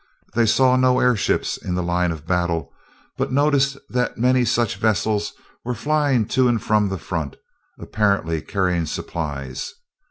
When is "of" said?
2.11-2.25